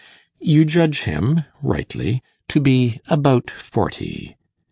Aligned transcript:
You 0.39 0.65
judge 0.65 1.01
him, 1.03 1.43
rightly, 1.61 2.23
to 2.47 2.59
be 2.59 2.99
about 3.09 3.51
forty. 3.51 4.35